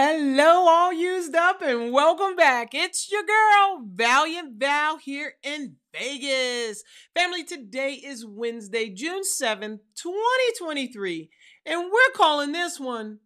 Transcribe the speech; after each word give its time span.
Hello, 0.00 0.68
all 0.68 0.92
used 0.92 1.34
up, 1.34 1.60
and 1.60 1.92
welcome 1.92 2.36
back. 2.36 2.72
It's 2.72 3.10
your 3.10 3.24
girl, 3.24 3.84
Valiant 3.84 4.56
Val, 4.56 4.96
here 4.98 5.32
in 5.42 5.74
Vegas. 5.92 6.84
Family, 7.16 7.42
today 7.42 7.94
is 7.94 8.24
Wednesday, 8.24 8.90
June 8.90 9.22
7th, 9.24 9.80
2023, 10.00 11.30
and 11.66 11.90
we're 11.92 12.14
calling 12.14 12.52
this 12.52 12.78
one 12.78 13.18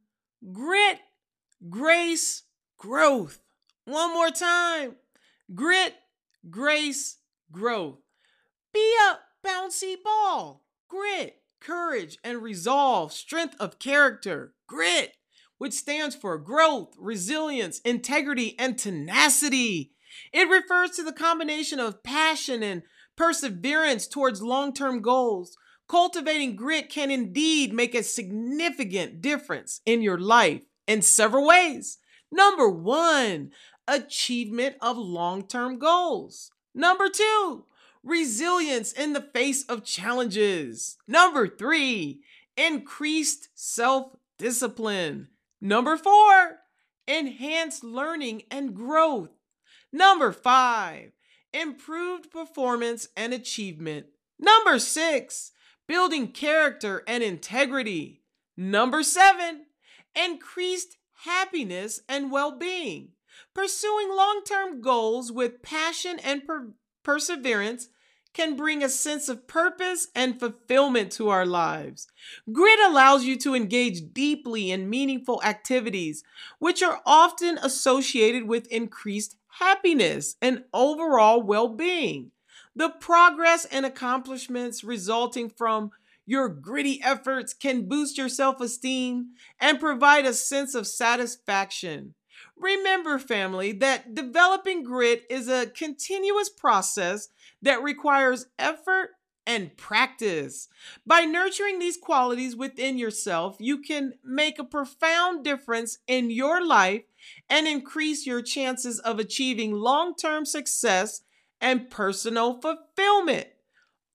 Grit, 0.50 1.00
Grace, 1.68 2.45
Growth. 2.79 3.43
One 3.84 4.14
more 4.14 4.30
time 4.30 4.96
Grit, 5.54 5.93
Grace, 6.48 7.18
Growth. 7.50 7.98
Be 8.73 8.95
a 9.11 9.18
bouncy 9.46 9.96
ball. 10.02 10.64
Grit, 10.89 11.36
courage, 11.61 12.16
and 12.25 12.42
resolve, 12.42 13.12
strength 13.12 13.56
of 13.60 13.78
character. 13.78 14.54
Grit 14.66 15.12
which 15.62 15.75
stands 15.75 16.16
for 16.16 16.37
growth, 16.39 16.93
resilience, 16.98 17.79
integrity, 17.84 18.57
and 18.59 18.77
tenacity. 18.77 19.93
It 20.33 20.48
refers 20.48 20.91
to 20.97 21.05
the 21.05 21.12
combination 21.12 21.79
of 21.79 22.02
passion 22.02 22.65
and 22.65 22.83
perseverance 23.16 24.09
towards 24.09 24.43
long 24.43 24.75
term 24.75 25.01
goals. 25.01 25.57
Cultivating 25.87 26.57
grit 26.57 26.91
can 26.91 27.12
indeed 27.12 27.73
make 27.73 27.95
a 27.95 28.02
significant 28.02 29.21
difference 29.21 29.80
in 29.87 30.02
your 30.02 30.19
life 30.19 30.62
in 30.88 31.01
several 31.01 31.47
ways. 31.47 31.99
Number 32.33 32.69
one, 32.69 33.52
achievement 33.87 34.74
of 34.80 34.99
long 34.99 35.47
term 35.47 35.79
goals. 35.79 36.51
Number 36.74 37.09
two, 37.09 37.66
resilience 38.02 38.93
in 38.93 39.13
the 39.13 39.29
face 39.33 39.63
of 39.66 39.85
challenges. 39.85 40.97
Number 41.07 41.47
three, 41.47 42.23
increased 42.57 43.51
self 43.55 44.16
discipline. 44.38 45.29
Number 45.65 45.96
four, 45.96 46.59
enhanced 47.07 47.85
learning 47.85 48.43
and 48.51 48.74
growth. 48.74 49.30
Number 49.93 50.32
five, 50.32 51.13
improved 51.52 52.32
performance 52.32 53.07
and 53.16 53.32
achievement. 53.32 54.07
Number 54.41 54.80
six, 54.80 55.52
building 55.87 56.32
character 56.32 57.04
and 57.07 57.23
integrity. 57.23 58.23
Number 58.57 59.04
seven, 59.04 59.66
increased 60.16 60.96
happiness 61.24 62.01
and 62.09 62.32
well 62.32 62.59
being. 62.59 63.10
Pursuing 63.54 64.09
long 64.09 64.43
term 64.44 64.81
goals 64.81 65.31
with 65.31 65.62
passion 65.62 66.19
and 66.25 66.44
per- 66.44 66.72
perseverance 67.04 67.88
can 68.33 68.56
bring 68.56 68.83
a 68.83 68.88
sense 68.88 69.28
of 69.28 69.47
purpose 69.47 70.09
and 70.15 70.38
fulfillment 70.38 71.12
to 71.12 71.28
our 71.28 71.47
lives. 71.47 72.09
Grit 72.50 72.78
allows 72.81 73.25
you 73.25 73.37
to 73.38 73.55
engage 73.55 74.12
deeply 74.12 74.71
in 74.71 74.91
meaningful 74.91 75.43
activities, 75.44 76.25
which 76.59 76.83
are 76.83 77.00
often 77.05 77.59
associated 77.59 78.49
with 78.49 78.66
increased 78.69 79.37
happiness 79.59 80.37
and 80.41 80.65
overall 80.72 81.43
well 81.43 81.69
being. 81.69 82.31
The 82.75 82.88
progress 82.88 83.66
and 83.66 83.84
accomplishments 83.84 84.83
resulting 84.83 85.50
from 85.50 85.91
your 86.25 86.49
gritty 86.49 87.00
efforts 87.03 87.53
can 87.53 87.88
boost 87.88 88.16
your 88.16 88.28
self 88.28 88.60
esteem 88.60 89.33
and 89.60 89.81
provide 89.81 90.25
a 90.25 90.33
sense 90.33 90.75
of 90.75 90.87
satisfaction. 90.87 92.15
Remember, 92.62 93.19
family, 93.19 93.72
that 93.72 94.15
developing 94.15 94.84
grit 94.84 95.27
is 95.28 95.49
a 95.49 95.66
continuous 95.66 96.49
process 96.49 97.28
that 97.60 97.82
requires 97.82 98.47
effort 98.56 99.10
and 99.44 99.77
practice. 99.77 100.69
By 101.04 101.22
nurturing 101.22 101.81
these 101.81 101.97
qualities 101.97 102.54
within 102.54 102.99
yourself, 102.99 103.56
you 103.59 103.78
can 103.78 104.15
make 104.25 104.60
a 104.60 104.65
profound 104.65 105.43
difference 105.43 105.99
in 106.06 106.31
your 106.31 106.65
life 106.65 107.03
and 107.50 107.66
increase 107.66 108.27
your 108.27 108.42
chances 108.42 109.00
of 109.00 109.19
achieving 109.19 109.72
long 109.72 110.15
term 110.15 110.47
success 110.47 111.22
and 111.60 111.91
personal 111.91 112.60
fulfillment. 112.60 113.48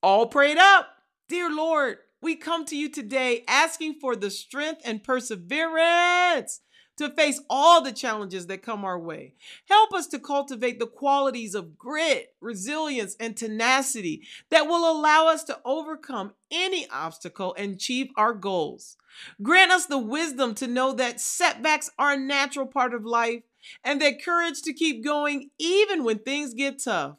All 0.01 0.27
prayed 0.27 0.57
up. 0.57 0.87
Dear 1.27 1.53
Lord, 1.53 1.97
we 2.21 2.37
come 2.37 2.63
to 2.65 2.77
you 2.77 2.89
today 2.89 3.43
asking 3.45 3.95
for 3.99 4.15
the 4.15 4.29
strength 4.29 4.81
and 4.85 5.03
perseverance 5.03 6.61
to 6.97 7.09
face 7.09 7.39
all 7.49 7.81
the 7.81 7.91
challenges 7.91 8.47
that 8.47 8.63
come 8.63 8.83
our 8.83 8.99
way. 8.99 9.33
Help 9.69 9.93
us 9.93 10.07
to 10.07 10.19
cultivate 10.19 10.79
the 10.79 10.87
qualities 10.87 11.55
of 11.55 11.77
grit, 11.77 12.35
resilience, 12.41 13.15
and 13.19 13.37
tenacity 13.37 14.23
that 14.49 14.67
will 14.67 14.89
allow 14.89 15.27
us 15.27 15.43
to 15.45 15.59
overcome 15.63 16.33
any 16.51 16.87
obstacle 16.89 17.55
and 17.57 17.75
achieve 17.75 18.09
our 18.17 18.33
goals. 18.33 18.97
Grant 19.41 19.71
us 19.71 19.85
the 19.85 19.97
wisdom 19.97 20.55
to 20.55 20.67
know 20.67 20.93
that 20.93 21.21
setbacks 21.21 21.91
are 21.97 22.13
a 22.13 22.17
natural 22.17 22.65
part 22.65 22.93
of 22.93 23.05
life 23.05 23.43
and 23.83 24.01
that 24.01 24.23
courage 24.23 24.61
to 24.63 24.73
keep 24.73 25.03
going 25.03 25.49
even 25.59 26.03
when 26.03 26.19
things 26.19 26.53
get 26.53 26.83
tough. 26.83 27.17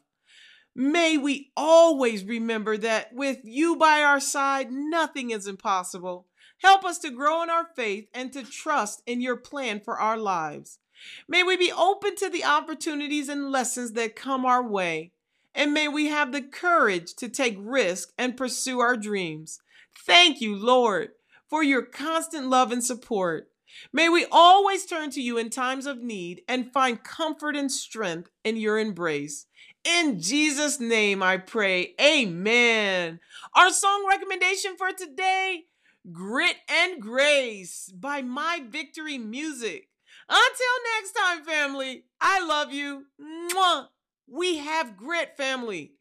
May 0.75 1.17
we 1.17 1.51
always 1.57 2.23
remember 2.23 2.77
that 2.77 3.13
with 3.13 3.39
you 3.43 3.75
by 3.75 4.01
our 4.01 4.19
side, 4.19 4.71
nothing 4.71 5.31
is 5.31 5.47
impossible. 5.47 6.25
Help 6.59 6.83
us 6.83 6.99
to 6.99 7.11
grow 7.11 7.41
in 7.41 7.49
our 7.49 7.67
faith 7.75 8.07
and 8.13 8.31
to 8.33 8.43
trust 8.43 9.01
in 9.05 9.21
your 9.21 9.37
plan 9.37 9.79
for 9.79 9.99
our 9.99 10.17
lives. 10.17 10.79
May 11.27 11.43
we 11.43 11.55
be 11.55 11.71
open 11.71 12.15
to 12.17 12.29
the 12.29 12.43
opportunities 12.43 13.29
and 13.29 13.51
lessons 13.51 13.93
that 13.93 14.15
come 14.15 14.45
our 14.45 14.65
way. 14.65 15.11
And 15.55 15.73
may 15.73 15.87
we 15.87 16.07
have 16.07 16.31
the 16.31 16.41
courage 16.41 17.13
to 17.15 17.29
take 17.29 17.57
risks 17.59 18.13
and 18.17 18.37
pursue 18.37 18.79
our 18.79 18.95
dreams. 18.95 19.59
Thank 20.05 20.41
you, 20.41 20.55
Lord, 20.55 21.09
for 21.49 21.63
your 21.63 21.81
constant 21.81 22.47
love 22.47 22.71
and 22.71 22.83
support. 22.83 23.49
May 23.93 24.09
we 24.09 24.25
always 24.31 24.85
turn 24.85 25.11
to 25.11 25.21
you 25.21 25.37
in 25.37 25.49
times 25.49 25.85
of 25.85 26.01
need 26.01 26.41
and 26.47 26.73
find 26.73 27.03
comfort 27.03 27.55
and 27.55 27.71
strength 27.71 28.29
in 28.43 28.57
your 28.57 28.79
embrace. 28.79 29.45
In 29.83 30.19
Jesus' 30.19 30.79
name 30.79 31.23
I 31.23 31.37
pray. 31.37 31.93
Amen. 32.01 33.19
Our 33.55 33.71
song 33.71 34.05
recommendation 34.09 34.75
for 34.75 34.91
today 34.91 35.65
Grit 36.11 36.55
and 36.69 37.01
Grace 37.01 37.91
by 37.93 38.21
My 38.21 38.61
Victory 38.67 39.17
Music. 39.17 39.87
Until 40.29 40.75
next 40.95 41.11
time, 41.11 41.43
family, 41.43 42.05
I 42.21 42.45
love 42.45 42.71
you. 42.71 43.05
Mwah. 43.21 43.87
We 44.27 44.57
have 44.57 44.95
grit, 44.95 45.35
family, 45.35 45.93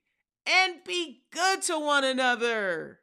and 0.46 0.84
be 0.84 1.22
good 1.32 1.62
to 1.62 1.78
one 1.78 2.04
another. 2.04 3.00